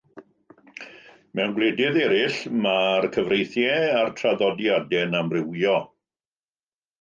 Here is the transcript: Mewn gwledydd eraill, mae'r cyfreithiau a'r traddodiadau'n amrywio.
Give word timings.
Mewn 1.39 1.51
gwledydd 1.59 1.99
eraill, 2.05 2.37
mae'r 2.63 3.07
cyfreithiau 3.17 3.85
a'r 3.99 4.11
traddodiadau'n 4.23 5.15
amrywio. 5.21 5.77